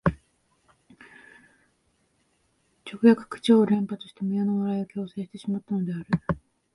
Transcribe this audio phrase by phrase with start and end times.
[2.91, 6.05] 直訳口調を連発して無用の笑いを強制してしまったのである